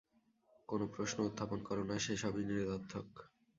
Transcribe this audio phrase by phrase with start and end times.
[0.69, 3.07] কোন প্রশ্ন উত্থাপন কর না, সে-সবই নিরর্থক।